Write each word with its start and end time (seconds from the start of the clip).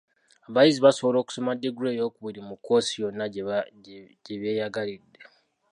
Abayizi 0.47 0.79
basobola 0.85 1.17
okusoma 1.19 1.51
ddiguli 1.55 1.87
eyookubiri 1.91 2.41
mu 2.47 2.55
kkoosi 2.57 2.93
yonna 3.01 3.25
gye 4.25 4.35
beeyagalidde. 4.41 5.21